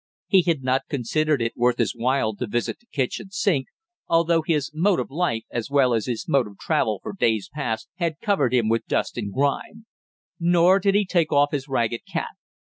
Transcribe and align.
He 0.25 0.41
had 0.47 0.63
not 0.63 0.87
considered 0.89 1.43
it 1.43 1.55
worth 1.55 1.77
his 1.77 1.93
while 1.95 2.35
to 2.37 2.47
visit 2.47 2.79
the 2.79 2.87
kitchen 2.87 3.29
sink, 3.29 3.67
although 4.07 4.41
his 4.41 4.71
mode 4.73 4.99
of 4.99 5.11
life, 5.11 5.43
as 5.51 5.69
well 5.69 5.93
as 5.93 6.07
his 6.07 6.27
mode 6.27 6.47
of 6.47 6.57
travel 6.57 6.99
for 7.03 7.13
days 7.13 7.51
past, 7.53 7.87
had 7.97 8.19
covered 8.19 8.51
him 8.51 8.67
with 8.67 8.87
dust 8.87 9.15
and 9.15 9.31
grime; 9.31 9.85
nor 10.39 10.79
did 10.79 10.95
he 10.95 11.05
take 11.05 11.31
off 11.31 11.51
his 11.51 11.67
ragged 11.67 12.01
cap. 12.11 12.31